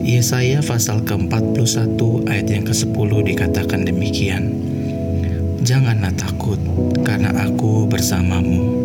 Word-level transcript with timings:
Yesaya 0.00 0.58
pasal 0.64 1.06
ke-41 1.06 2.00
ayat 2.26 2.46
yang 2.50 2.64
ke-10 2.66 3.10
dikatakan 3.30 3.86
demikian. 3.86 4.50
Janganlah 5.60 6.10
takut 6.16 6.58
karena 7.04 7.30
aku 7.36 7.84
bersamamu. 7.84 8.80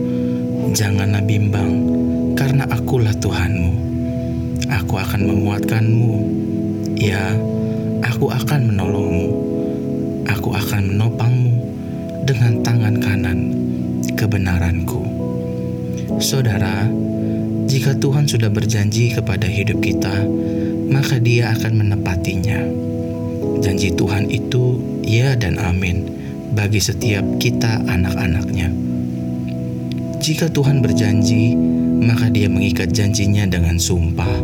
Janganlah 0.76 1.24
bimbang 1.24 1.88
karena 2.36 2.68
akulah 2.68 3.16
Tuhanmu. 3.16 3.74
Aku 4.68 5.00
akan 5.00 5.22
menguatkanmu. 5.24 6.14
Ya, 7.00 7.32
aku 8.04 8.28
akan 8.30 8.76
menolongmu. 8.76 9.30
Aku 10.30 10.52
akan 10.52 10.94
menopangmu 10.94 11.54
dengan 12.28 12.60
tangan 12.60 12.96
kanan 13.00 13.40
kebenaranku. 14.20 15.06
Saudara, 16.20 16.92
jika 17.66 17.98
Tuhan 17.98 18.30
sudah 18.30 18.54
berjanji 18.54 19.10
kepada 19.18 19.50
hidup 19.50 19.82
kita, 19.82 20.22
maka 20.86 21.18
Dia 21.18 21.50
akan 21.58 21.82
menepatinya. 21.82 22.62
Janji 23.66 23.90
Tuhan 23.90 24.30
itu 24.30 24.78
ya 25.02 25.34
dan 25.34 25.58
amin 25.58 26.06
bagi 26.54 26.78
setiap 26.78 27.26
kita 27.42 27.82
anak-anaknya. 27.90 28.70
Jika 30.22 30.54
Tuhan 30.54 30.86
berjanji, 30.86 31.58
maka 32.06 32.30
Dia 32.30 32.46
mengikat 32.54 32.94
janjinya 32.94 33.50
dengan 33.50 33.82
sumpah. 33.82 34.38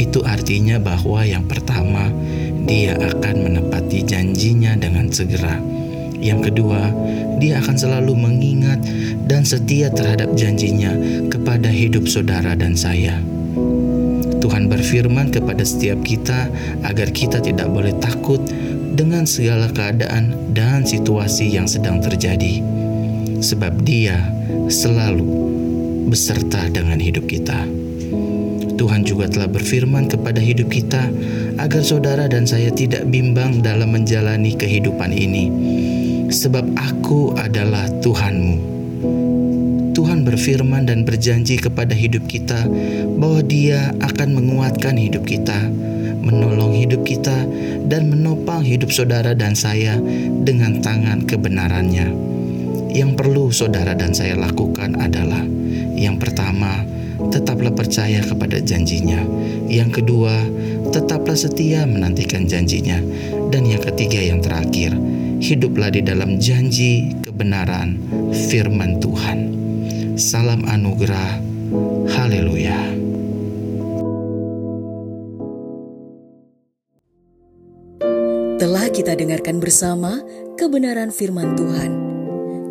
Itu 0.00 0.24
artinya 0.24 0.80
bahwa 0.80 1.20
yang 1.28 1.44
pertama, 1.44 2.08
Dia 2.64 2.96
akan 2.96 3.36
menepati 3.36 4.00
janjinya 4.08 4.80
dengan 4.80 5.12
segera. 5.12 5.60
Yang 6.20 6.52
kedua, 6.52 6.92
dia 7.40 7.56
akan 7.64 7.76
selalu 7.80 8.12
mengingat 8.12 8.84
dan 9.24 9.40
setia 9.40 9.88
terhadap 9.88 10.36
janjinya 10.36 10.92
kepada 11.50 11.74
hidup 11.74 12.06
saudara 12.06 12.54
dan 12.54 12.78
saya. 12.78 13.18
Tuhan 14.38 14.70
berfirman 14.70 15.34
kepada 15.34 15.66
setiap 15.66 15.98
kita 16.06 16.46
agar 16.86 17.10
kita 17.10 17.42
tidak 17.42 17.66
boleh 17.74 17.90
takut 17.98 18.38
dengan 18.94 19.26
segala 19.26 19.66
keadaan 19.74 20.54
dan 20.54 20.86
situasi 20.86 21.50
yang 21.50 21.66
sedang 21.66 21.98
terjadi, 21.98 22.62
sebab 23.42 23.82
Dia 23.82 24.22
selalu 24.70 25.26
beserta 26.06 26.70
dengan 26.70 27.02
hidup 27.02 27.26
kita. 27.26 27.66
Tuhan 28.78 29.02
juga 29.02 29.26
telah 29.26 29.50
berfirman 29.50 30.06
kepada 30.06 30.38
hidup 30.38 30.70
kita 30.70 31.10
agar 31.58 31.82
saudara 31.82 32.30
dan 32.30 32.46
saya 32.46 32.70
tidak 32.70 33.10
bimbang 33.10 33.58
dalam 33.58 33.90
menjalani 33.90 34.54
kehidupan 34.54 35.10
ini 35.10 35.50
sebab 36.30 36.62
aku 36.78 37.34
adalah 37.34 37.90
Tuhanmu. 38.06 38.79
Tuhan 40.00 40.24
berfirman 40.24 40.88
dan 40.88 41.04
berjanji 41.04 41.60
kepada 41.60 41.92
hidup 41.92 42.24
kita 42.24 42.64
bahwa 43.20 43.44
Dia 43.44 43.92
akan 44.00 44.32
menguatkan 44.32 44.96
hidup 44.96 45.28
kita, 45.28 45.68
menolong 46.24 46.72
hidup 46.72 47.04
kita, 47.04 47.44
dan 47.84 48.08
menopang 48.08 48.64
hidup 48.64 48.88
saudara 48.96 49.36
dan 49.36 49.52
saya 49.52 50.00
dengan 50.40 50.80
tangan 50.80 51.28
kebenarannya. 51.28 52.16
Yang 52.96 53.10
perlu 53.12 53.52
saudara 53.52 53.92
dan 53.92 54.16
saya 54.16 54.40
lakukan 54.40 54.96
adalah 54.96 55.44
yang 55.92 56.16
pertama, 56.16 56.80
tetaplah 57.28 57.76
percaya 57.76 58.24
kepada 58.24 58.56
janjinya. 58.56 59.20
Yang 59.68 60.00
kedua, 60.00 60.32
tetaplah 60.96 61.36
setia 61.36 61.84
menantikan 61.84 62.48
janjinya. 62.48 63.04
Dan 63.52 63.68
yang 63.68 63.84
ketiga 63.84 64.16
yang 64.16 64.40
terakhir, 64.40 64.96
hiduplah 65.44 65.92
di 65.92 66.00
dalam 66.00 66.40
janji 66.40 67.12
kebenaran 67.20 68.00
firman 68.48 68.96
Tuhan. 68.96 69.59
Salam 70.20 70.68
anugerah. 70.68 71.40
Haleluya. 72.12 72.76
Telah 78.60 78.86
kita 78.92 79.16
dengarkan 79.16 79.64
bersama 79.64 80.20
kebenaran 80.60 81.08
firman 81.08 81.56
Tuhan. 81.56 81.92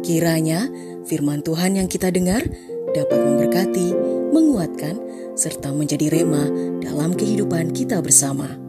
Kiranya 0.06 0.70
firman 1.10 1.42
Tuhan 1.42 1.82
yang 1.82 1.90
kita 1.90 2.14
dengar 2.14 2.46
dapat 2.94 3.18
memberkati, 3.18 3.98
menguatkan, 4.30 5.02
serta 5.34 5.74
menjadi 5.74 6.22
rema 6.22 6.46
dalam 6.86 7.18
kehidupan 7.18 7.74
kita 7.74 7.98
bersama. 8.06 8.69